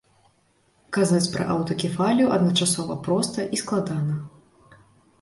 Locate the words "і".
3.55-3.65